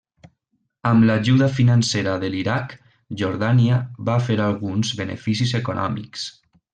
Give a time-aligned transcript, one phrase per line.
[0.91, 2.73] Amb l'ajuda financera de l'Iraq,
[3.23, 3.77] Jordània
[4.11, 6.25] va fer alguns beneficis econòmics.